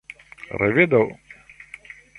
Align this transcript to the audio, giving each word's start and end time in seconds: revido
revido 0.61 1.01